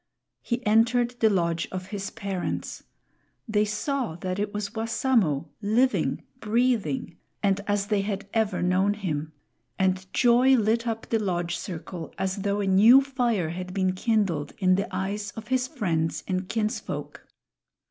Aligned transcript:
He 0.41 0.65
entered 0.65 1.11
the 1.19 1.29
lodge 1.29 1.67
of 1.71 1.89
his 1.89 2.09
parents. 2.09 2.81
They 3.47 3.65
saw 3.65 4.15
that 4.15 4.39
it 4.39 4.51
was 4.51 4.71
Wassamo, 4.73 5.49
living, 5.61 6.23
breathing 6.39 7.17
and 7.43 7.61
as 7.67 7.85
they 7.85 8.01
had 8.01 8.27
ever 8.33 8.63
known 8.63 8.95
him. 8.95 9.31
And 9.77 10.11
joy 10.11 10.55
lit 10.57 10.87
up 10.87 11.05
the 11.07 11.19
lodge 11.19 11.55
circle 11.55 12.15
as 12.17 12.37
though 12.37 12.61
a 12.61 12.65
new 12.65 13.01
fire 13.01 13.49
had 13.49 13.75
been 13.75 13.93
kindled 13.93 14.53
in 14.57 14.73
the 14.73 14.87
eyes 14.89 15.29
of 15.35 15.49
his 15.49 15.67
friends 15.67 16.23
and 16.27 16.49
kinsfolk. 16.49 17.27